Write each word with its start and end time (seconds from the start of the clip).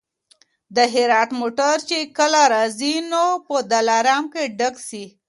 د 0.75 0.77
هرات 0.93 1.29
موټر 1.39 1.75
چي 1.89 1.99
کله 2.17 2.41
راځي 2.53 2.95
نو 3.11 3.25
په 3.45 3.55
دلارام 3.73 4.23
کي 4.33 4.43
ډک 4.57 4.75
سي. 4.87 5.05